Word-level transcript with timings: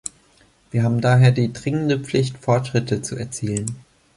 Wir 0.71 0.81
haben 0.81 0.99
daher 0.99 1.29
die 1.31 1.53
dringende 1.53 1.99
Pflicht, 1.99 2.39
Fortschritte 2.39 3.03
zu 3.03 3.17
erzielen. 3.17 3.75